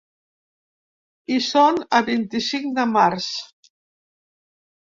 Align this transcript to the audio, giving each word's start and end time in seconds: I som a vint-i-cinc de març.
I 1.35 1.37
som 1.47 1.77
a 1.99 2.01
vint-i-cinc 2.09 2.73
de 2.81 2.87
març. 2.97 3.29